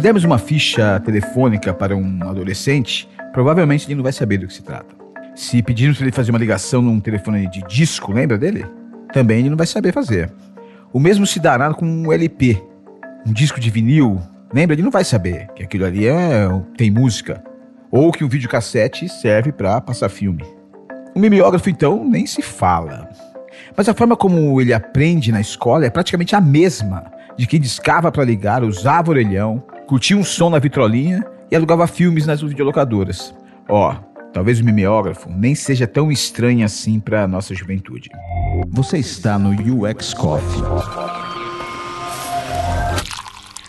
[0.00, 4.54] Se dermos uma ficha telefônica para um adolescente, provavelmente ele não vai saber do que
[4.54, 4.96] se trata.
[5.34, 8.64] Se pedirmos para ele fazer uma ligação num telefone de disco, lembra dele?
[9.12, 10.32] Também ele não vai saber fazer.
[10.90, 12.58] O mesmo se dará com um LP,
[13.26, 14.18] um disco de vinil.
[14.54, 14.74] Lembra?
[14.74, 16.48] Ele não vai saber que aquilo ali é,
[16.78, 17.44] tem música.
[17.90, 20.46] Ou que um videocassete serve para passar filme.
[21.14, 23.06] O mimeógrafo, então, nem se fala.
[23.76, 27.04] Mas a forma como ele aprende na escola é praticamente a mesma
[27.36, 32.24] de quem discava para ligar, usava orelhão, curtia um som na vitrolinha e alugava filmes
[32.24, 33.34] nas videolocadoras.
[33.68, 33.92] Ó,
[34.32, 38.08] talvez o mimeógrafo nem seja tão estranho assim para nossa juventude.
[38.68, 40.62] Você está no UX Coffee.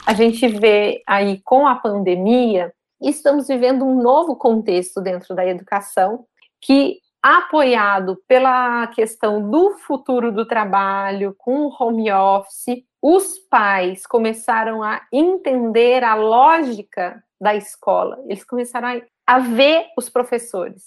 [0.06, 6.26] A gente vê aí com a pandemia, estamos vivendo um novo contexto dentro da educação
[6.62, 14.82] que apoiado pela questão do futuro do trabalho, com o home office, os pais começaram
[14.82, 20.84] a entender a lógica da escola, eles começaram a, a ver os professores.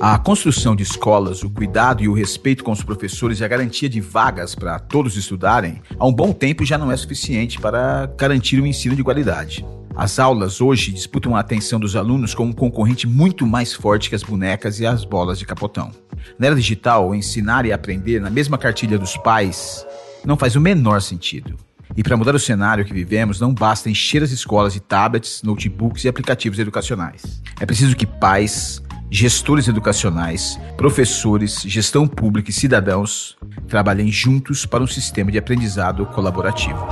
[0.00, 3.88] A construção de escolas, o cuidado e o respeito com os professores e a garantia
[3.88, 8.60] de vagas para todos estudarem, há um bom tempo já não é suficiente para garantir
[8.60, 9.64] um ensino de qualidade.
[9.96, 14.14] As aulas hoje disputam a atenção dos alunos com um concorrente muito mais forte que
[14.14, 15.90] as bonecas e as bolas de capotão.
[16.38, 19.86] Na era digital, ensinar e aprender na mesma cartilha dos pais
[20.24, 21.56] não faz o menor sentido.
[21.96, 26.04] E para mudar o cenário que vivemos, não basta encher as escolas de tablets, notebooks
[26.04, 27.40] e aplicativos educacionais.
[27.60, 28.82] É preciso que pais,
[29.14, 36.84] gestores educacionais, professores, gestão pública e cidadãos trabalhem juntos para um sistema de aprendizado colaborativo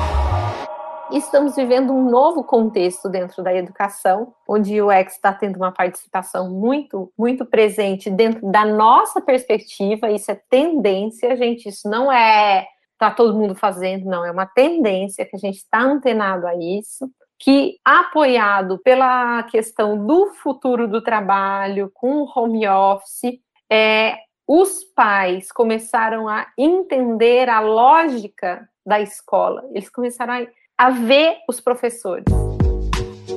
[1.12, 6.50] estamos vivendo um novo contexto dentro da educação, onde o UX está tendo uma participação
[6.50, 10.10] muito, muito presente dentro da nossa perspectiva.
[10.10, 11.68] Isso é tendência, gente.
[11.68, 12.66] Isso não é
[12.98, 14.24] tá todo mundo fazendo, não.
[14.24, 17.10] É uma tendência que a gente está antenado a isso.
[17.42, 24.16] Que, apoiado pela questão do futuro do trabalho, com o home office, é,
[24.46, 29.64] os pais começaram a entender a lógica da escola.
[29.72, 30.46] Eles começaram a
[30.82, 32.24] a ver os professores.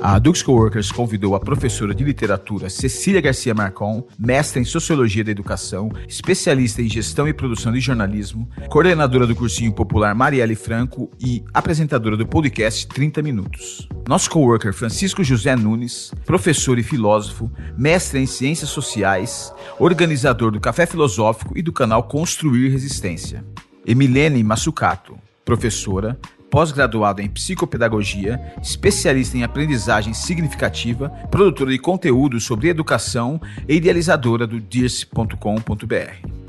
[0.02, 5.30] A Dux Coworkers convidou a professora de literatura Cecília Garcia Marcon, mestra em Sociologia da
[5.30, 11.42] Educação, especialista em Gestão e Produção de Jornalismo, coordenadora do cursinho popular Marielle Franco e
[11.52, 13.88] apresentadora do podcast 30 Minutos.
[14.08, 20.86] Nosso coworker Francisco José Nunes, professor e filósofo, mestre em Ciências Sociais, organizador do Café
[20.86, 23.44] Filosófico e do canal Construir Resistência.
[23.84, 26.18] Emilene Massucato, professora,
[26.56, 34.58] pós-graduado em psicopedagogia, especialista em aprendizagem significativa, produtora de conteúdo sobre educação e idealizadora do
[34.58, 35.36] dirce.com.br.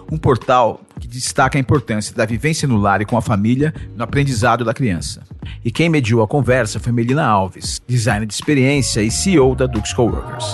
[0.09, 4.03] Um portal que destaca a importância da vivência no lar e com a família no
[4.05, 5.23] aprendizado da criança.
[5.61, 9.91] E quem mediou a conversa foi Melina Alves, designer de experiência e CEO da Dux
[9.91, 10.45] Coworkers.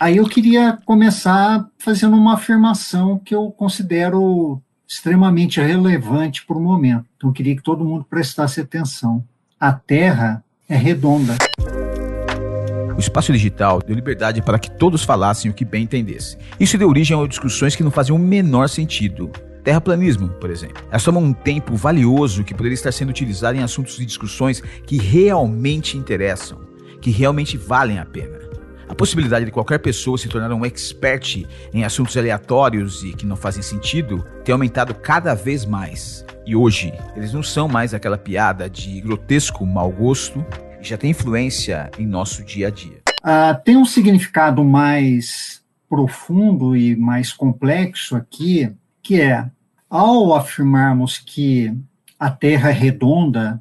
[0.00, 7.04] Aí eu queria começar fazendo uma afirmação que eu considero extremamente relevante para o momento.
[7.16, 9.24] Então eu queria que todo mundo prestasse atenção.
[9.58, 11.34] A Terra é redonda.
[12.96, 16.38] O espaço digital deu liberdade para que todos falassem o que bem entendessem.
[16.60, 19.32] Isso deu origem a discussões que não faziam o menor sentido.
[19.64, 20.80] Terraplanismo, por exemplo.
[20.92, 24.96] É só um tempo valioso que poderia estar sendo utilizado em assuntos de discussões que
[24.96, 26.60] realmente interessam,
[27.00, 28.37] que realmente valem a pena.
[28.98, 33.62] Possibilidade de qualquer pessoa se tornar um expert em assuntos aleatórios e que não fazem
[33.62, 36.26] sentido tem aumentado cada vez mais.
[36.44, 40.44] E hoje, eles não são mais aquela piada de grotesco mau gosto
[40.80, 43.00] e já tem influência em nosso dia a dia.
[43.20, 48.68] Uh, tem um significado mais profundo e mais complexo aqui,
[49.00, 49.48] que é
[49.88, 51.72] ao afirmarmos que
[52.18, 53.60] a Terra é redonda,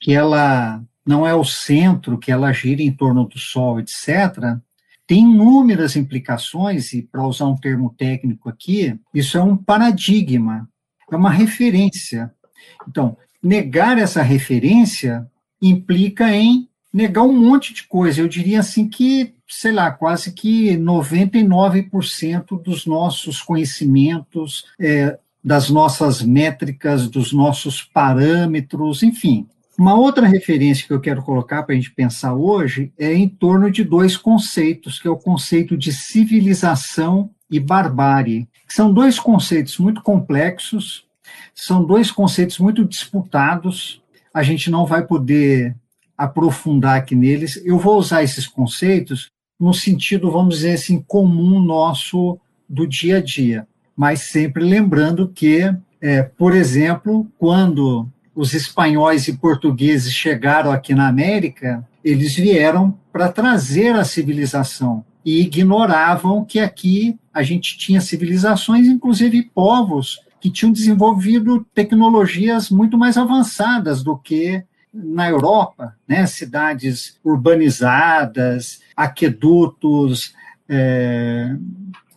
[0.00, 4.58] que ela não é o centro, que ela gira em torno do Sol, etc.,
[5.06, 10.68] tem inúmeras implicações, e para usar um termo técnico aqui, isso é um paradigma,
[11.10, 12.30] é uma referência.
[12.86, 15.26] Então, negar essa referência
[15.62, 18.20] implica em negar um monte de coisa.
[18.20, 26.20] Eu diria assim que, sei lá, quase que 99% dos nossos conhecimentos, é, das nossas
[26.20, 31.92] métricas, dos nossos parâmetros, enfim, uma outra referência que eu quero colocar para a gente
[31.92, 37.60] pensar hoje é em torno de dois conceitos, que é o conceito de civilização e
[37.60, 41.06] barbárie, são dois conceitos muito complexos,
[41.54, 44.02] são dois conceitos muito disputados,
[44.34, 45.76] a gente não vai poder
[46.16, 47.62] aprofundar aqui neles.
[47.64, 52.38] Eu vou usar esses conceitos no sentido, vamos dizer assim, comum nosso
[52.68, 53.66] do dia a dia.
[53.96, 58.08] mas sempre lembrando que, é, por exemplo, quando
[58.38, 65.40] os espanhóis e portugueses chegaram aqui na América, eles vieram para trazer a civilização e
[65.40, 73.16] ignoravam que aqui a gente tinha civilizações, inclusive povos que tinham desenvolvido tecnologias muito mais
[73.16, 74.62] avançadas do que
[74.94, 76.24] na Europa, né?
[76.24, 80.32] cidades urbanizadas, aquedutos,
[80.68, 81.56] é,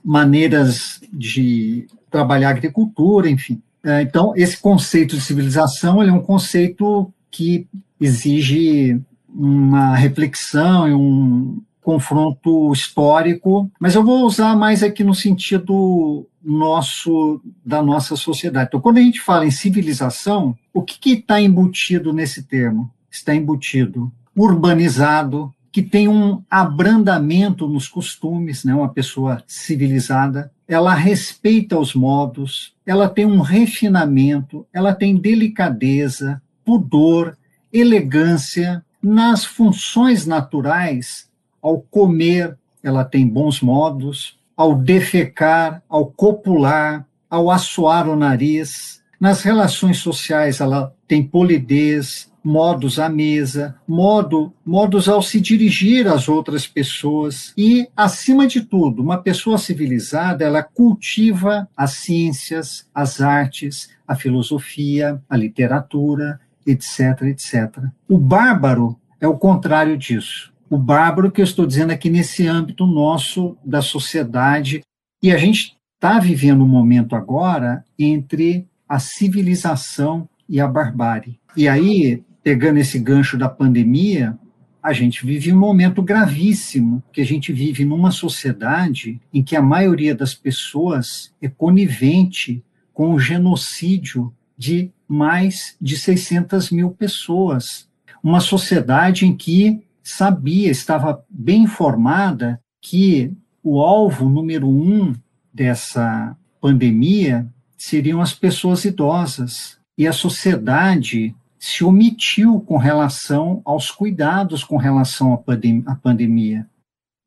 [0.06, 3.60] maneiras de trabalhar agricultura, enfim.
[3.84, 7.68] É, então, esse conceito de civilização é um conceito que
[8.00, 16.28] exige uma reflexão e um confronto histórico, mas eu vou usar mais aqui no sentido
[16.44, 18.68] nosso da nossa sociedade.
[18.68, 22.90] Então, quando a gente fala em civilização, o que está embutido nesse termo?
[23.10, 28.74] Está embutido urbanizado, que tem um abrandamento nos costumes, né?
[28.74, 37.38] Uma pessoa civilizada, ela respeita os modos, ela tem um refinamento, ela tem delicadeza, pudor,
[37.74, 41.30] elegância nas funções naturais.
[41.62, 49.04] Ao comer, ela tem bons modos, ao defecar, ao copular, ao assoar o nariz.
[49.20, 56.28] Nas relações sociais, ela tem polidez, modos à mesa, modo, modos ao se dirigir às
[56.28, 63.90] outras pessoas e, acima de tudo, uma pessoa civilizada, ela cultiva as ciências, as artes,
[64.08, 67.84] a filosofia, a literatura, etc, etc.
[68.08, 70.52] O bárbaro é o contrário disso.
[70.70, 74.82] O bárbaro que eu estou dizendo aqui nesse âmbito nosso da sociedade
[75.22, 81.40] e a gente está vivendo um momento agora entre a civilização e a barbárie.
[81.56, 84.38] E aí pegando esse gancho da pandemia,
[84.82, 89.62] a gente vive um momento gravíssimo, que a gente vive numa sociedade em que a
[89.62, 97.88] maioria das pessoas é conivente com o genocídio de mais de 600 mil pessoas.
[98.24, 103.32] Uma sociedade em que sabia, estava bem informada que
[103.64, 105.14] o alvo número um
[105.54, 107.48] dessa pandemia
[107.78, 109.78] seriam as pessoas idosas.
[109.98, 116.68] E a sociedade se omitiu com relação aos cuidados com relação à, pandem à pandemia.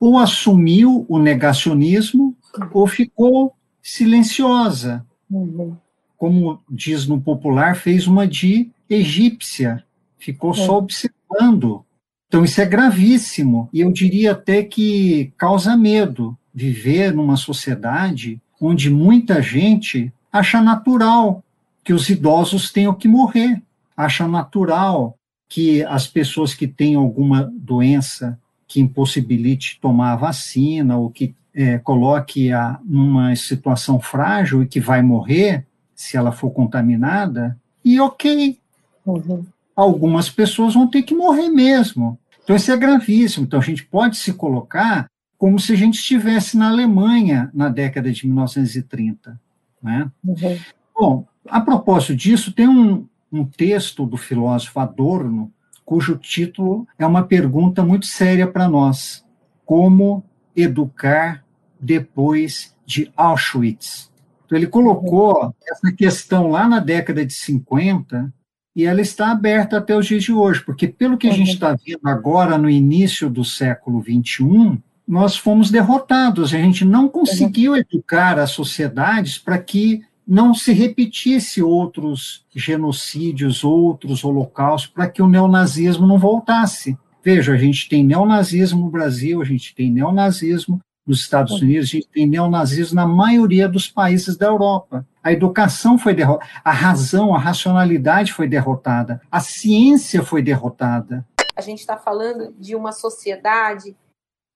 [0.00, 2.36] Ou assumiu o negacionismo,
[2.72, 5.06] ou ficou silenciosa.
[5.30, 5.76] Uhum.
[6.18, 9.84] Como diz no popular, fez uma de egípcia,
[10.18, 10.54] ficou é.
[10.54, 11.84] só observando.
[12.26, 18.90] Então, isso é gravíssimo, e eu diria até que causa medo viver numa sociedade onde
[18.90, 21.40] muita gente acha natural
[21.84, 23.62] que os idosos tenham que morrer
[23.96, 25.16] acha natural
[25.48, 31.78] que as pessoas que têm alguma doença que impossibilite tomar a vacina ou que é,
[31.78, 35.64] coloque a numa situação frágil e que vai morrer
[35.94, 38.58] se ela for contaminada, e ok.
[39.06, 39.44] Uhum.
[39.76, 42.18] Algumas pessoas vão ter que morrer mesmo.
[42.42, 43.46] Então, isso é gravíssimo.
[43.46, 45.06] Então, a gente pode se colocar
[45.38, 49.40] como se a gente estivesse na Alemanha na década de 1930.
[49.82, 50.10] Né?
[50.24, 50.58] Uhum.
[50.94, 55.52] Bom, a propósito disso, tem um, um texto do filósofo Adorno,
[55.84, 59.24] cujo título é uma pergunta muito séria para nós:
[59.66, 61.44] Como educar
[61.80, 64.10] depois de Auschwitz?
[64.46, 68.32] Então, ele colocou essa questão lá na década de 50
[68.76, 71.74] e ela está aberta até os dias de hoje, porque pelo que a gente está
[71.74, 78.38] vendo agora no início do século 21, nós fomos derrotados, a gente não conseguiu educar
[78.38, 86.06] as sociedades para que não se repetisse outros genocídios, outros holocaustos, para que o neonazismo
[86.06, 86.96] não voltasse.
[87.22, 91.92] Veja, a gente tem neonazismo no Brasil, a gente tem neonazismo nos Estados Unidos, a
[91.92, 95.06] gente tem neonazismo na maioria dos países da Europa.
[95.22, 101.26] A educação foi derrotada, a razão, a racionalidade foi derrotada, a ciência foi derrotada.
[101.56, 103.96] A gente está falando de uma sociedade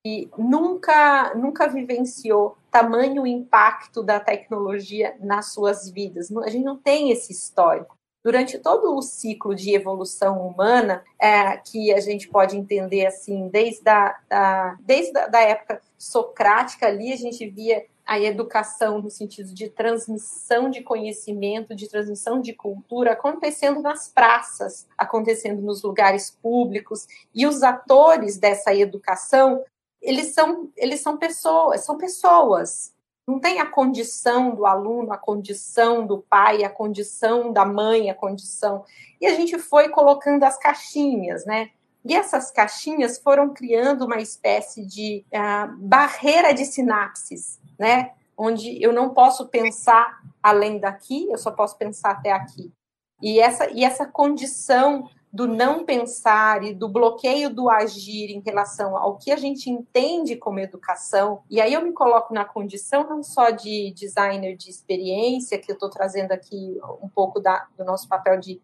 [0.08, 6.34] que nunca, nunca vivenciou tamanho impacto da tecnologia nas suas vidas.
[6.38, 7.94] A gente não tem esse histórico.
[8.24, 13.88] Durante todo o ciclo de evolução humana, é, que a gente pode entender assim, desde
[13.88, 19.52] a da, desde a, da época socrática ali, a gente via a educação no sentido
[19.52, 27.06] de transmissão de conhecimento, de transmissão de cultura acontecendo nas praças, acontecendo nos lugares públicos,
[27.34, 29.62] e os atores dessa educação
[30.00, 32.92] eles são, eles são pessoas, são pessoas.
[33.26, 38.14] Não tem a condição do aluno, a condição do pai, a condição da mãe, a
[38.14, 38.84] condição.
[39.20, 41.70] E a gente foi colocando as caixinhas, né?
[42.04, 48.12] E essas caixinhas foram criando uma espécie de uh, barreira de sinapses, né?
[48.38, 52.72] onde eu não posso pensar além daqui, eu só posso pensar até aqui.
[53.20, 58.96] E essa, e essa condição do não pensar e do bloqueio do agir em relação
[58.96, 61.42] ao que a gente entende como educação.
[61.50, 65.74] E aí eu me coloco na condição não só de designer de experiência, que eu
[65.74, 68.60] estou trazendo aqui um pouco da, do nosso papel de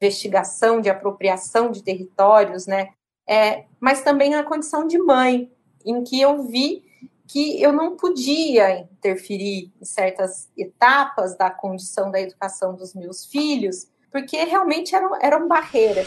[0.00, 2.90] investigação, de apropriação de territórios, né?
[3.26, 5.50] É, mas também na condição de mãe,
[5.84, 6.84] em que eu vi
[7.26, 13.86] que eu não podia interferir em certas etapas da condição da educação dos meus filhos,
[14.12, 16.06] porque realmente eram, eram barreiras.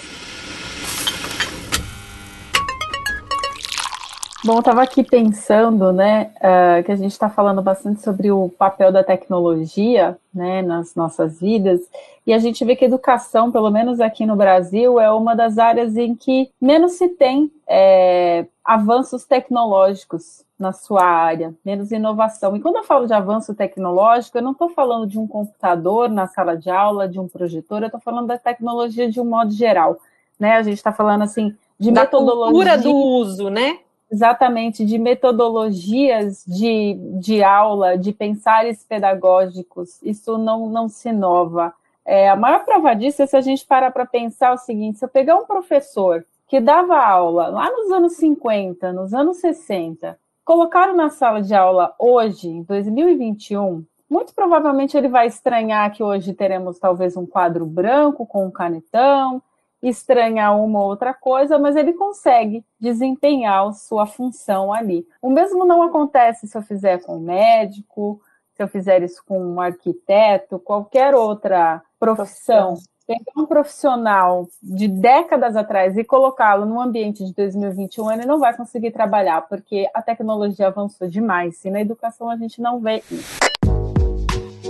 [4.46, 8.92] Bom, estava aqui pensando, né, uh, que a gente está falando bastante sobre o papel
[8.92, 11.82] da tecnologia, né, nas nossas vidas,
[12.28, 15.98] e a gente vê que educação, pelo menos aqui no Brasil, é uma das áreas
[15.98, 22.56] em que menos se tem é, avanços tecnológicos na sua área, menos inovação.
[22.56, 26.28] E quando eu falo de avanço tecnológico, eu não estou falando de um computador na
[26.28, 30.00] sala de aula, de um projetor, eu estou falando da tecnologia de um modo geral.
[30.40, 30.54] Né?
[30.54, 32.78] A gente está falando assim de da metodologia.
[32.78, 33.80] do uso, né?
[34.10, 40.02] Exatamente, de metodologias de, de aula, de pensares pedagógicos.
[40.04, 41.74] Isso não, não se inova.
[42.06, 45.06] É, a maior prova disso é se a gente parar para pensar o seguinte: se
[45.06, 50.96] eu pegar um professor que dava aula lá nos anos 50, nos anos 60, colocaram
[50.96, 56.78] na sala de aula hoje, em 2021, muito provavelmente ele vai estranhar que hoje teremos
[56.78, 59.42] talvez um quadro branco com um canetão,
[59.82, 65.06] estranhar uma ou outra coisa, mas ele consegue desempenhar sua função ali.
[65.20, 68.22] O mesmo não acontece se eu fizer com um médico,
[68.54, 72.76] se eu fizer isso com um arquiteto, qualquer outra profissão
[73.08, 78.56] pegar um profissional de décadas atrás e colocá-lo no ambiente de 2021, ele não vai
[78.56, 81.64] conseguir trabalhar, porque a tecnologia avançou demais.
[81.64, 83.40] E na educação a gente não vê isso.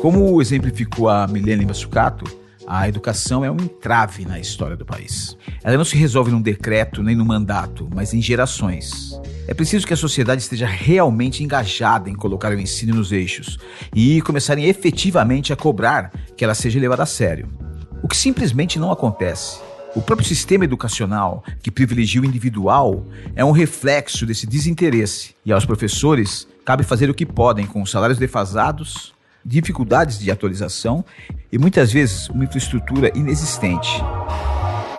[0.01, 2.25] Como exemplificou a Milene Massucato,
[2.67, 5.37] a educação é um entrave na história do país.
[5.63, 9.19] Ela não se resolve num decreto nem num mandato, mas em gerações.
[9.47, 13.57] É preciso que a sociedade esteja realmente engajada em colocar o ensino nos eixos
[13.95, 17.64] e começarem efetivamente a cobrar que ela seja levada a sério
[18.05, 19.59] o que simplesmente não acontece.
[19.95, 23.03] O próprio sistema educacional, que privilegia o individual,
[23.35, 28.19] é um reflexo desse desinteresse, e aos professores cabe fazer o que podem com salários
[28.19, 31.03] defasados, dificuldades de atualização
[31.51, 33.99] e muitas vezes uma infraestrutura inexistente.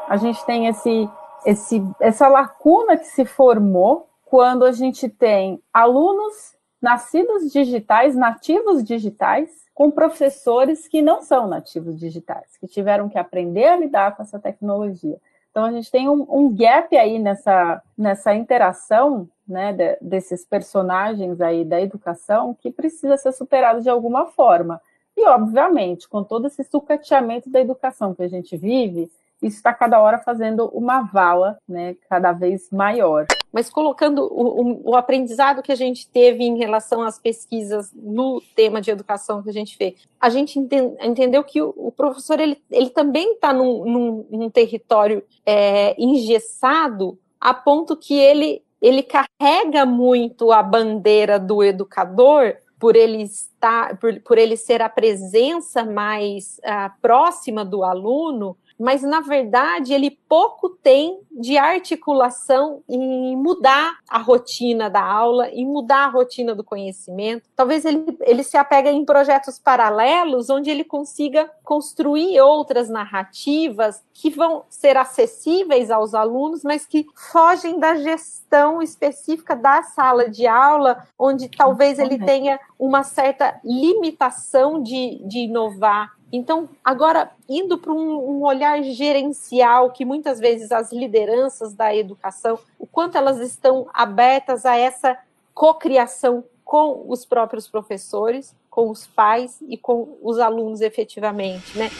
[0.09, 1.09] A gente tem esse,
[1.47, 6.35] esse, essa lacuna que se formou quando a gente tem alunos
[6.83, 13.67] nascidos digitais, nativos digitais, com professores que não são nativos digitais, que tiveram que aprender
[13.67, 15.19] a lidar com essa tecnologia.
[15.51, 21.43] Então a gente tem um, um gap aí nessa, nessa interação né, de, desses personagens
[21.43, 24.81] aí da educação que precisa ser superado de alguma forma.
[25.15, 29.11] E, obviamente, com todo esse sucateamento da educação que a gente vive,
[29.43, 33.27] isso está cada hora fazendo uma vala né, cada vez maior.
[33.57, 38.83] Mas colocando o, o, aprendizado que a gente teve em relação às pesquisas no tema
[38.83, 42.91] de educação que a gente fez, a gente entendeu que o, o professor ele, ele
[42.91, 50.53] também está num, num, num, território é, engessado a ponto que ele, ele carrega muito
[50.53, 56.93] a bandeira do educador por ele estar, por, por ele ser a presença mais uh,
[57.01, 64.89] próxima do aluno, mas na verdade ele pouco tem de articulação em mudar a rotina
[64.89, 67.49] da aula, em mudar a rotina do conhecimento.
[67.55, 74.31] Talvez ele, ele se apegue em projetos paralelos onde ele consiga construir outras narrativas que
[74.31, 81.07] vão ser acessíveis aos alunos, mas que fogem da gestão específica da sala de aula,
[81.19, 88.39] onde talvez ele tenha uma certa limitação de, de inovar então, agora, indo para um,
[88.39, 94.67] um, olhar gerencial, que muitas vezes as lideranças da educação, o quanto elas estão abertas
[94.67, 95.17] a essa
[95.55, 101.91] cocriação com os próprios professores, com os pais e com os alunos efetivamente, né?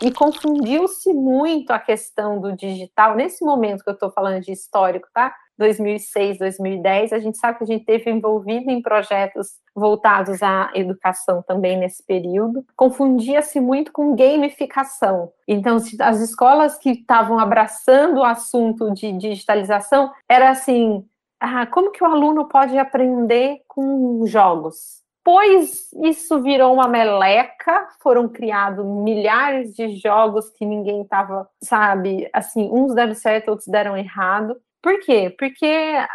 [0.00, 5.08] E confundiu-se muito a questão do digital, nesse momento que eu estou falando de histórico,
[5.12, 5.34] tá?
[5.58, 11.42] 2006, 2010, a gente sabe que a gente teve envolvido em projetos voltados à educação
[11.42, 12.64] também nesse período.
[12.76, 15.32] Confundia-se muito com gamificação.
[15.46, 21.04] Então, as escolas que estavam abraçando o assunto de digitalização era assim:
[21.40, 24.98] ah, como que o aluno pode aprender com jogos?
[25.28, 32.70] Depois isso virou uma meleca, foram criados milhares de jogos que ninguém estava, sabe, assim,
[32.72, 34.56] uns deram certo, outros deram errado.
[34.82, 35.34] Por quê?
[35.38, 35.66] Porque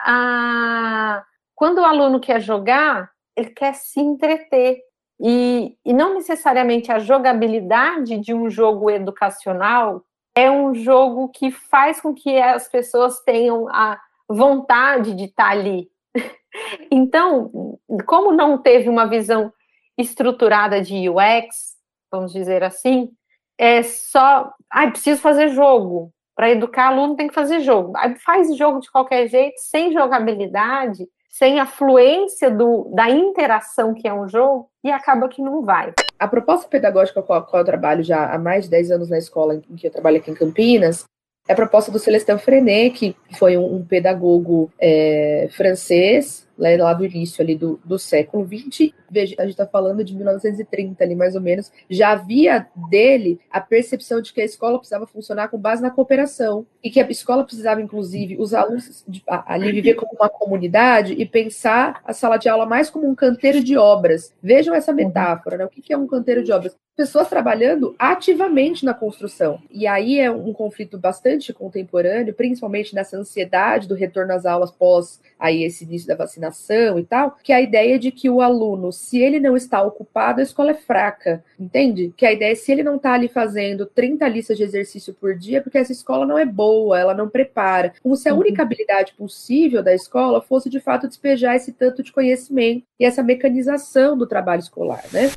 [0.06, 1.24] a...
[1.56, 4.82] quando o aluno quer jogar, ele quer se entreter.
[5.20, 10.04] E, e não necessariamente a jogabilidade de um jogo educacional
[10.36, 15.90] é um jogo que faz com que as pessoas tenham a vontade de estar ali.
[16.92, 19.52] Então, como não teve uma visão
[19.98, 21.76] estruturada de UX,
[22.12, 23.10] vamos dizer assim,
[23.58, 26.14] é só, ah, preciso fazer jogo.
[26.36, 27.94] Para educar aluno tem que fazer jogo.
[28.26, 34.14] Faz jogo de qualquer jeito, sem jogabilidade, sem a fluência do, da interação que é
[34.14, 35.94] um jogo, e acaba que não vai.
[36.20, 39.18] A proposta pedagógica com a qual eu trabalho já há mais de 10 anos na
[39.18, 41.06] escola em que eu trabalho aqui em Campinas,
[41.48, 47.44] é a proposta do Celestin Frenet, que foi um, pedagogo é, francês, lá do início
[47.44, 48.94] ali do, do século XX.
[49.14, 51.72] Veja, a gente está falando de 1930 ali, mais ou menos.
[51.88, 56.66] Já havia dele a percepção de que a escola precisava funcionar com base na cooperação
[56.84, 61.26] e que a escola precisava, inclusive, os alunos de, ali viver como uma comunidade e
[61.28, 64.34] pensar a sala de aula mais como um canteiro de obras.
[64.42, 65.66] Vejam essa metáfora, né?
[65.66, 66.76] O que é um canteiro de obras?
[66.96, 69.60] pessoas trabalhando ativamente na construção.
[69.72, 75.20] E aí é um conflito bastante contemporâneo, principalmente nessa ansiedade do retorno às aulas pós
[75.40, 78.92] aí esse início da vacinação e tal, que é a ideia de que o aluno,
[79.04, 82.14] se ele não está ocupado, a escola é fraca, entende?
[82.16, 85.36] Que a ideia é se ele não está ali fazendo 30 listas de exercício por
[85.36, 87.94] dia, porque essa escola não é boa, ela não prepara.
[88.02, 88.40] Como se a uhum.
[88.40, 93.22] única habilidade possível da escola fosse de fato despejar esse tanto de conhecimento e essa
[93.22, 95.30] mecanização do trabalho escolar, né?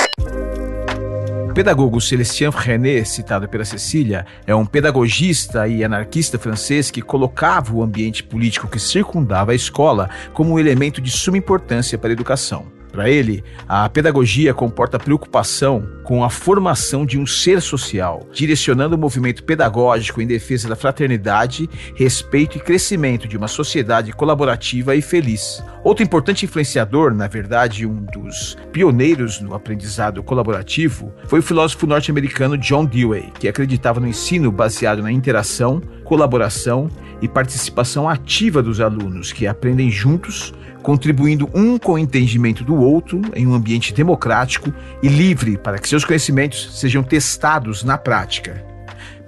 [1.56, 7.82] pedagogo Celestien René, citado pela Cecília, é um pedagogista e anarquista francês que colocava o
[7.82, 12.75] ambiente político que circundava a escola como um elemento de suma importância para a educação.
[12.96, 18.98] Para ele, a pedagogia comporta preocupação com a formação de um ser social, direcionando o
[18.98, 25.62] movimento pedagógico em defesa da fraternidade, respeito e crescimento de uma sociedade colaborativa e feliz.
[25.84, 32.56] Outro importante influenciador, na verdade, um dos pioneiros no aprendizado colaborativo, foi o filósofo norte-americano
[32.56, 36.88] John Dewey, que acreditava no ensino baseado na interação, colaboração
[37.20, 40.54] e participação ativa dos alunos que aprendem juntos
[40.86, 44.72] contribuindo um com o entendimento do outro em um ambiente democrático
[45.02, 48.64] e livre para que seus conhecimentos sejam testados na prática.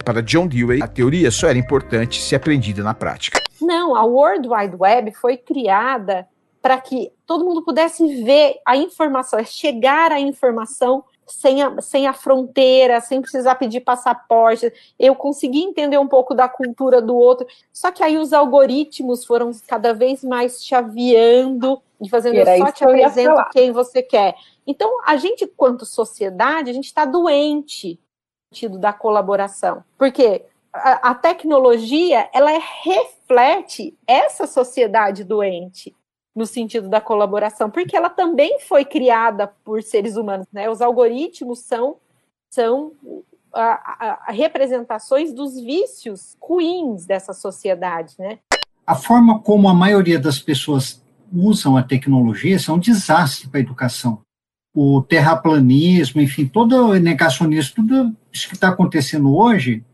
[0.04, 3.42] Para John Dewey, a teoria só era importante se aprendida na prática.
[3.60, 6.28] Não, a World Wide Web foi criada
[6.62, 12.12] para que todo mundo pudesse ver a informação, chegar à informação sem a, sem a
[12.12, 14.72] fronteira, sem precisar pedir passaporte.
[14.98, 17.46] Eu consegui entender um pouco da cultura do outro.
[17.72, 22.84] Só que aí os algoritmos foram cada vez mais chaveando e fazendo eu só te
[22.84, 24.34] apresento quem você quer.
[24.66, 27.98] Então, a gente, quanto sociedade, a gente está doente
[28.50, 29.82] no sentido da colaboração.
[29.96, 32.50] Porque a, a tecnologia, ela
[32.82, 35.94] reflete essa sociedade doente
[36.38, 40.70] no sentido da colaboração, porque ela também foi criada por seres humanos, né?
[40.70, 41.96] Os algoritmos são
[42.48, 42.92] são
[43.52, 48.38] a, a, a representações dos vícios ruins dessa sociedade, né?
[48.86, 51.02] A forma como a maioria das pessoas
[51.34, 54.20] usam a tecnologia é um desastre para a educação.
[54.72, 59.84] O terraplanismo, enfim, todo o negacionismo, tudo isso que está acontecendo hoje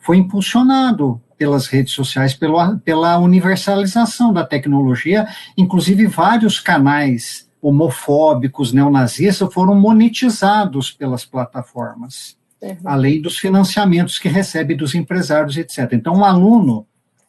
[0.00, 9.52] foi impulsionado pelas redes sociais, pela, pela universalização da tecnologia, inclusive vários canais homofóbicos, neonazistas
[9.52, 12.76] foram monetizados pelas plataformas, uhum.
[12.84, 15.92] além dos financiamentos que recebe dos empresários, etc.
[15.92, 16.86] Então, um aluno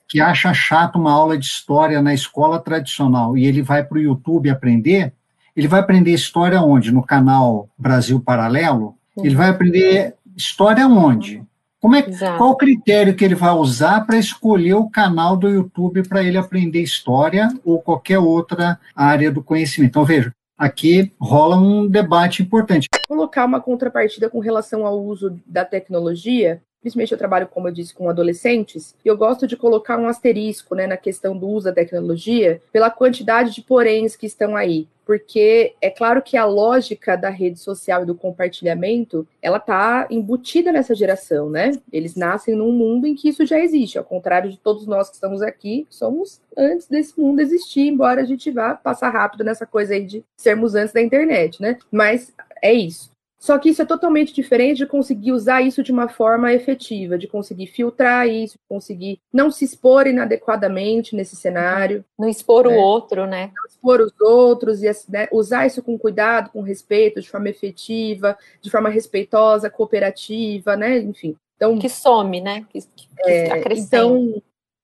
[0.08, 4.02] que acha chato uma aula de história na escola tradicional e ele vai para o
[4.02, 5.14] YouTube aprender,
[5.56, 6.92] ele vai aprender história onde?
[6.92, 8.96] No canal Brasil Paralelo?
[9.18, 11.44] Ele vai aprender história onde?
[11.82, 12.02] Como é,
[12.38, 16.38] qual o critério que ele vai usar para escolher o canal do YouTube para ele
[16.38, 19.92] aprender história ou qualquer outra área do conhecimento?
[19.92, 22.90] Então, veja, aqui rola um debate importante.
[23.08, 27.94] Colocar uma contrapartida com relação ao uso da tecnologia, principalmente eu trabalho, como eu disse,
[27.94, 31.74] com adolescentes, e eu gosto de colocar um asterisco né, na questão do uso da
[31.74, 37.32] tecnologia pela quantidade de poréns que estão aí porque é claro que a lógica da
[37.32, 41.72] rede social e do compartilhamento, ela está embutida nessa geração, né?
[41.92, 45.16] Eles nascem num mundo em que isso já existe, ao contrário de todos nós que
[45.16, 49.96] estamos aqui, somos antes desse mundo existir, embora a gente vá passar rápido nessa coisa
[49.96, 51.80] aí de sermos antes da internet, né?
[51.92, 53.10] Mas é isso.
[53.40, 57.26] Só que isso é totalmente diferente de conseguir usar isso de uma forma efetiva, de
[57.26, 62.04] conseguir filtrar isso, de conseguir não se expor inadequadamente nesse cenário.
[62.18, 62.76] Não expor né?
[62.76, 63.52] o outro, né?
[63.56, 68.38] Não expor os outros e né, usar isso com cuidado, com respeito, de forma efetiva,
[68.62, 70.98] de forma respeitosa, cooperativa, né?
[70.98, 71.38] Enfim.
[71.56, 72.66] Então, que some, né?
[72.70, 74.42] Que, que é, então,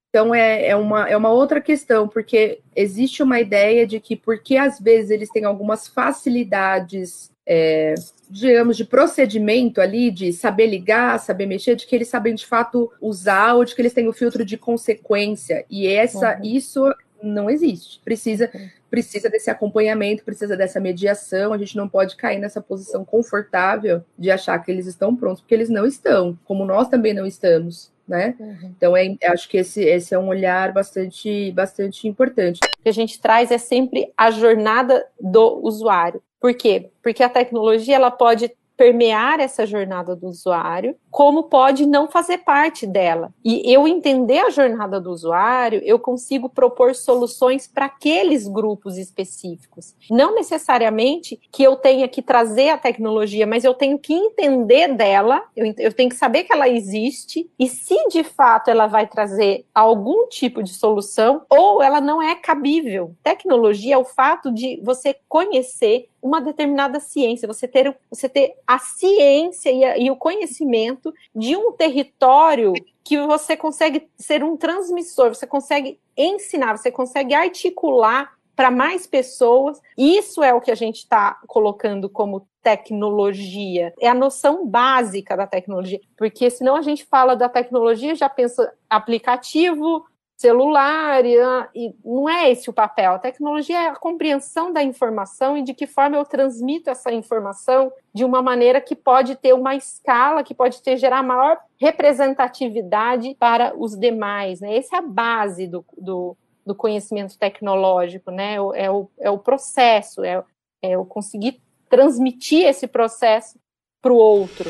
[0.09, 4.55] Então é, é, uma, é uma outra questão, porque existe uma ideia de que porque
[4.55, 7.95] às vezes eles têm algumas facilidades, é,
[8.29, 12.91] digamos, de procedimento ali, de saber ligar, saber mexer, de que eles sabem de fato
[13.01, 15.65] usar ou de que eles têm o filtro de consequência.
[15.69, 16.43] E essa, uhum.
[16.43, 17.99] isso não existe.
[18.03, 18.49] Precisa,
[18.89, 21.53] precisa desse acompanhamento, precisa dessa mediação.
[21.53, 25.55] A gente não pode cair nessa posição confortável de achar que eles estão prontos, porque
[25.55, 28.35] eles não estão, como nós também não estamos né?
[28.39, 28.73] Uhum.
[28.77, 32.59] Então, é, acho que esse, esse é um olhar bastante, bastante importante.
[32.63, 36.21] O que a gente traz é sempre a jornada do usuário.
[36.45, 36.91] Por quê?
[37.01, 42.85] Porque a tecnologia ela pode permear essa jornada do usuário, como pode não fazer parte
[42.85, 43.33] dela.
[43.43, 49.95] E eu entender a jornada do usuário, eu consigo propor soluções para aqueles grupos específicos.
[50.09, 55.41] Não necessariamente que eu tenha que trazer a tecnologia, mas eu tenho que entender dela,
[55.55, 59.65] eu, eu tenho que saber que ela existe e se de fato ela vai trazer
[59.73, 63.15] algum tipo de solução ou ela não é cabível.
[63.23, 68.79] Tecnologia é o fato de você conhecer uma determinada ciência, você ter, você ter a
[68.79, 72.73] ciência e, a, e o conhecimento de um território
[73.03, 79.79] que você consegue ser um transmissor, você consegue ensinar, você consegue articular para mais pessoas.
[79.97, 83.93] Isso é o que a gente está colocando como tecnologia.
[83.99, 85.99] É a noção básica da tecnologia.
[86.17, 90.05] Porque senão a gente fala da tecnologia, já pensa aplicativo,
[90.37, 93.13] celular, e, ah, e, não é esse o papel.
[93.13, 97.91] A tecnologia é a compreensão da informação e de que forma eu transmito essa informação
[98.13, 103.73] de uma maneira que pode ter uma escala, que pode ter gerar maior representatividade para
[103.77, 104.59] os demais.
[104.59, 104.77] Né?
[104.77, 108.55] Essa é a base do, do, do conhecimento tecnológico, né?
[108.75, 110.43] É o, é o processo, é,
[110.81, 113.57] é eu conseguir transmitir esse processo
[114.01, 114.69] para o outro.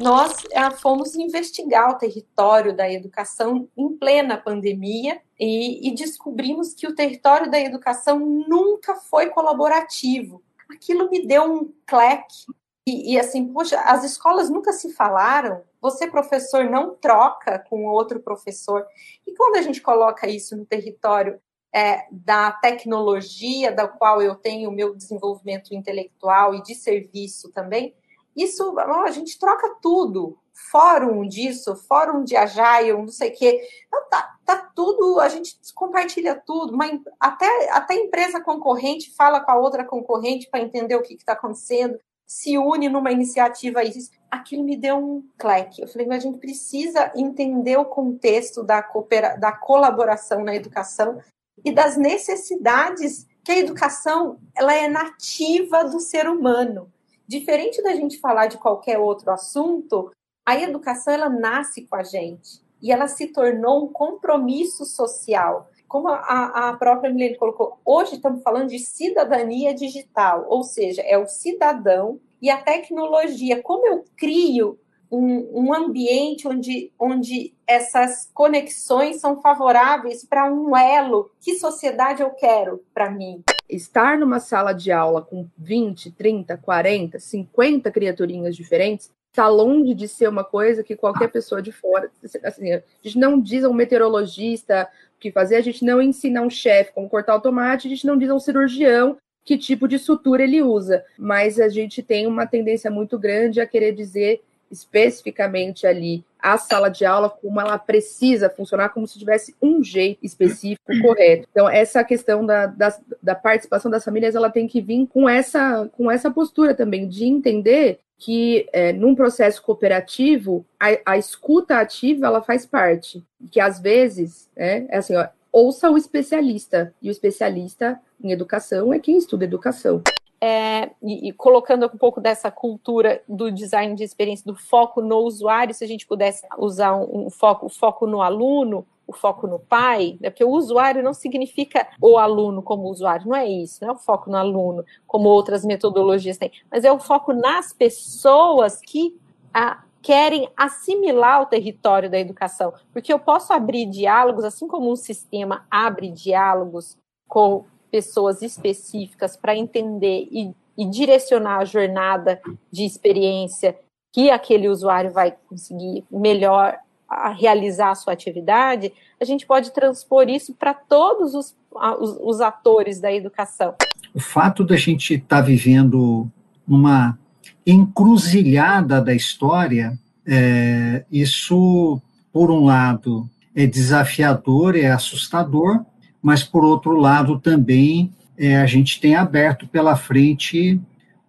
[0.00, 6.86] Nós ah, fomos investigar o território da educação em plena pandemia e, e, descobrimos que
[6.86, 10.42] o território da educação nunca foi colaborativo.
[10.70, 12.46] Aquilo me deu um cleque.
[12.86, 18.20] E, e assim, poxa, as escolas nunca se falaram, você, professor, não troca com outro
[18.20, 18.86] professor.
[19.26, 21.40] E quando a gente coloca isso no território
[21.74, 27.94] é, da tecnologia, da qual eu tenho o meu desenvolvimento intelectual e de serviço também,
[28.42, 30.38] isso, a gente troca tudo.
[30.70, 33.60] Fórum disso, fórum de Agile, não sei o quê.
[33.86, 36.76] Então, tá, tá tudo, a gente compartilha tudo.
[37.18, 41.98] Até, até empresa concorrente fala com a outra concorrente para entender o que está acontecendo,
[42.26, 43.82] se une numa iniciativa.
[43.84, 44.10] Isso.
[44.30, 45.80] Aquilo me deu um claque.
[45.80, 51.20] Eu falei, mas a gente precisa entender o contexto da, coopera, da colaboração na educação
[51.64, 56.92] e das necessidades que a educação ela é nativa do ser humano
[57.28, 60.10] diferente da gente falar de qualquer outro assunto,
[60.46, 65.68] a educação ela nasce com a gente e ela se tornou um compromisso social.
[65.86, 71.18] Como a, a própria Milene colocou, hoje estamos falando de cidadania digital, ou seja, é
[71.18, 73.62] o cidadão e a tecnologia.
[73.62, 74.78] Como eu crio
[75.10, 81.30] um, um ambiente onde, onde essas conexões são favoráveis para um elo.
[81.40, 83.42] Que sociedade eu quero para mim?
[83.68, 90.08] Estar numa sala de aula com 20, 30, 40, 50 criaturinhas diferentes está longe de
[90.08, 92.10] ser uma coisa que qualquer pessoa de fora.
[92.42, 96.42] Assim, a gente não diz a um meteorologista o que fazer, a gente não ensina
[96.42, 99.88] um chefe como cortar o tomate, a gente não diz a um cirurgião que tipo
[99.88, 104.42] de sutura ele usa, mas a gente tem uma tendência muito grande a querer dizer
[104.70, 110.24] especificamente ali a sala de aula, como ela precisa funcionar, como se tivesse um jeito
[110.24, 111.48] específico correto.
[111.50, 115.90] Então, essa questão da, da, da, participação das famílias, ela tem que vir com essa,
[115.96, 122.26] com essa postura também, de entender que é, num processo cooperativo, a, a, escuta ativa,
[122.26, 123.24] ela faz parte.
[123.50, 128.92] Que às vezes, né, é assim, ó, ouça o especialista, e o especialista em educação
[128.92, 130.02] é quem estuda educação
[130.40, 135.18] é, e, e, colocando um pouco dessa cultura do design de experiência, do foco no
[135.18, 139.46] usuário, se a gente pudesse usar um, um foco, o foco no aluno, o foco
[139.46, 140.28] no pai, né?
[140.30, 143.98] porque o usuário não significa o aluno como usuário, não é isso, não é o
[143.98, 149.18] foco no aluno, como outras metodologias têm, mas é o foco nas pessoas que
[149.52, 154.96] a, querem assimilar o território da educação, porque eu posso abrir diálogos, assim como um
[154.96, 156.96] sistema abre diálogos
[157.26, 163.76] com pessoas específicas para entender e, e direcionar a jornada de experiência
[164.12, 170.28] que aquele usuário vai conseguir melhor a realizar a sua atividade, a gente pode transpor
[170.28, 171.56] isso para todos os,
[172.00, 173.74] os, os, atores da educação.
[174.14, 176.30] O fato da gente estar tá vivendo
[176.66, 177.18] numa
[177.66, 185.84] encruzilhada da história é, isso, por um lado, é desafiador, é assustador,
[186.28, 190.78] mas, por outro lado, também é, a gente tem aberto pela frente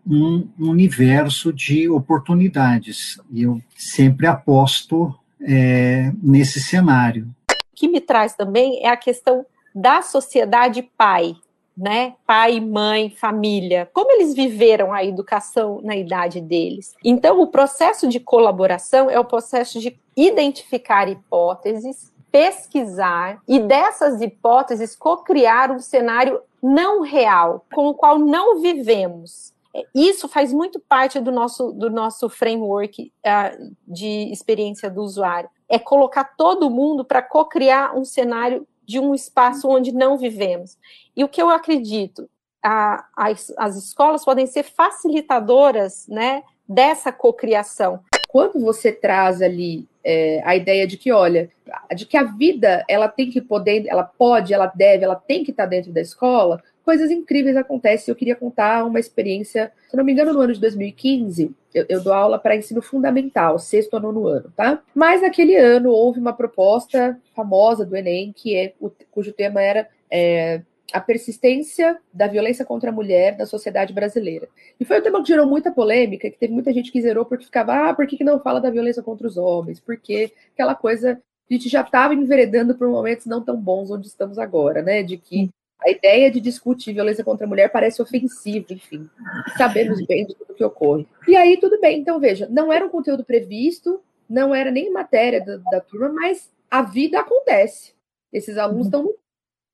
[0.06, 3.18] um universo de oportunidades.
[3.32, 7.34] E eu sempre aposto é, nesse cenário.
[7.50, 11.34] O que me traz também é a questão da sociedade pai,
[11.78, 12.16] né?
[12.28, 13.90] Pai, mãe, família.
[13.94, 16.94] Como eles viveram a educação na idade deles.
[17.06, 24.96] Então, o processo de colaboração é o processo de identificar hipóteses, pesquisar e dessas hipóteses
[24.96, 29.54] co-criar um cenário não real, com o qual não vivemos.
[29.76, 35.50] É, isso faz muito parte do nosso, do nosso framework uh, de experiência do usuário.
[35.68, 40.78] É colocar todo mundo para co-criar um cenário de um espaço onde não vivemos.
[41.16, 42.28] E o que eu acredito,
[42.64, 48.04] a, as, as escolas podem ser facilitadoras né, dessa cocriação.
[48.30, 51.50] Quando você traz ali é, a ideia de que, olha,
[51.96, 55.50] de que a vida ela tem que poder, ela pode, ela deve, ela tem que
[55.50, 58.12] estar dentro da escola, coisas incríveis acontecem.
[58.12, 62.04] Eu queria contar uma experiência, se não me engano, no ano de 2015, eu, eu
[62.04, 64.80] dou aula para ensino fundamental, sexto a nono ano, tá?
[64.94, 68.74] Mas naquele ano houve uma proposta famosa do Enem, que é,
[69.10, 70.62] cujo tema era é,
[70.94, 74.48] a persistência da violência contra a mulher na sociedade brasileira.
[74.80, 77.46] E foi um tema que gerou muita polêmica, que teve muita gente que zerou porque
[77.46, 79.80] ficava, ah, por que, que não fala da violência contra os homens?
[79.80, 84.40] Porque aquela coisa, a gente já estava enveredando por momentos não tão bons onde estamos
[84.40, 85.04] agora, né?
[85.04, 85.50] De que
[85.82, 89.10] a ideia de discutir violência contra a mulher parece ofensiva, enfim.
[89.58, 91.08] Sabemos bem de tudo que ocorre.
[91.28, 92.00] E aí, tudo bem.
[92.00, 96.52] Então, veja, não era um conteúdo previsto, não era nem matéria da, da turma, mas
[96.70, 97.94] a vida acontece.
[98.32, 99.16] Esses alunos estão no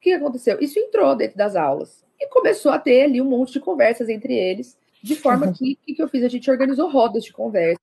[0.05, 0.59] que aconteceu?
[0.61, 2.05] Isso entrou dentro das aulas.
[2.19, 5.95] E começou a ter ali um monte de conversas entre eles, de forma que o
[5.95, 6.23] que eu fiz?
[6.23, 7.79] A gente organizou rodas de conversa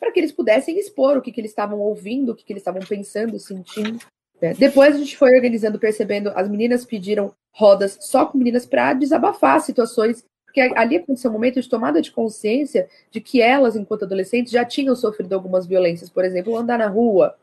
[0.00, 2.62] para que eles pudessem expor o que, que eles estavam ouvindo, o que, que eles
[2.62, 3.98] estavam pensando, sentindo.
[4.40, 4.54] Né?
[4.54, 9.60] Depois a gente foi organizando, percebendo, as meninas pediram rodas só com meninas para desabafar
[9.60, 14.52] situações, porque ali aconteceu um momento de tomada de consciência de que elas, enquanto adolescentes,
[14.52, 17.36] já tinham sofrido algumas violências, por exemplo, andar na rua.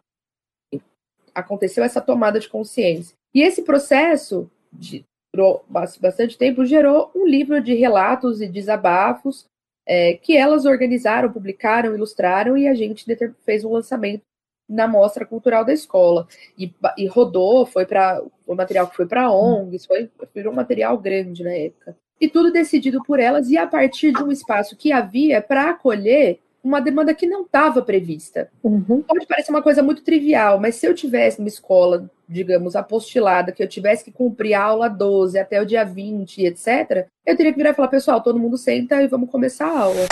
[1.33, 3.15] Aconteceu essa tomada de consciência.
[3.33, 9.45] E esse processo, de, durou bastante tempo, gerou um livro de relatos e desabafos
[9.85, 13.05] é, que elas organizaram, publicaram, ilustraram e a gente
[13.45, 14.23] fez um lançamento
[14.69, 19.31] na mostra cultural da escola e, e rodou, foi para o material que foi para
[19.31, 21.97] ONGs, foi virou um material grande na época.
[22.19, 26.39] E tudo decidido por elas e a partir de um espaço que havia para acolher
[26.63, 28.49] uma demanda que não estava prevista.
[28.63, 29.01] Uhum.
[29.01, 33.61] Pode parecer uma coisa muito trivial, mas se eu tivesse uma escola, digamos, apostilada, que
[33.61, 37.57] eu tivesse que cumprir a aula 12 até o dia 20, etc., eu teria que
[37.57, 40.07] virar e falar, pessoal, todo mundo senta e vamos começar a aula.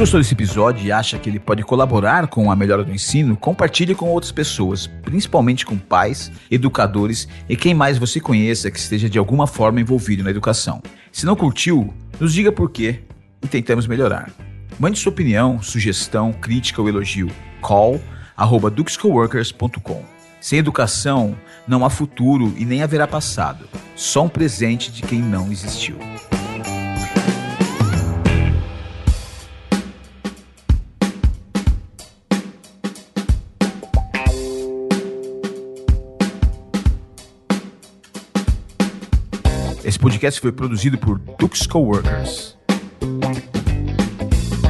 [0.00, 3.94] Gostou desse episódio e acha que ele pode colaborar com a melhora do ensino, compartilhe
[3.94, 9.18] com outras pessoas, principalmente com pais, educadores e quem mais você conheça que esteja de
[9.18, 10.80] alguma forma envolvido na educação.
[11.12, 13.00] Se não curtiu, nos diga por quê
[13.42, 14.30] e tentamos melhorar.
[14.78, 17.30] Mande sua opinião, sugestão, crítica ou elogio.
[17.60, 20.02] call@duxcoworkers.com.
[20.40, 21.36] Sem educação,
[21.68, 23.68] não há futuro e nem haverá passado.
[23.94, 25.98] Só um presente de quem não existiu.
[40.00, 42.56] Podcast foi produzido por Dux Coworkers.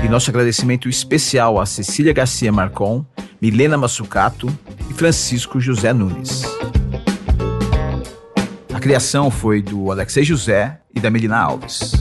[0.05, 3.07] E nosso agradecimento especial a Cecília Garcia Marcon,
[3.41, 4.49] Milena Massucato
[4.91, 6.43] e Francisco José Nunes.
[8.75, 11.93] A criação foi do Alexei José e da Melina Alves.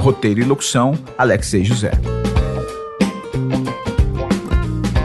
[0.00, 1.92] Roteiro e locução, Alexei José.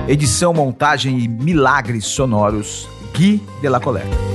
[0.09, 4.30] Edição, montagem e milagres sonoros, Gui de la Coleta.